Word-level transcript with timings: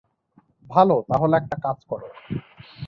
ভাল 0.69 0.89
তাহলে 1.09 1.35
একটা 1.37 1.55
কাজ 1.61 1.77
কর। 1.89 2.01